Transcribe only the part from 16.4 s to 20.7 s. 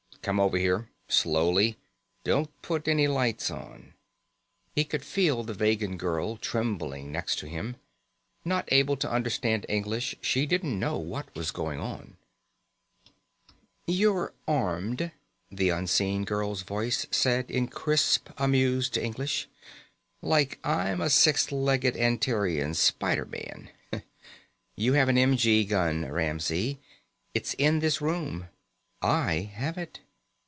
voice said in crisp, amused English, "like